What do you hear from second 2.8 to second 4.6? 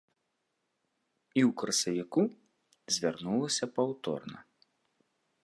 звярнулася паўторна.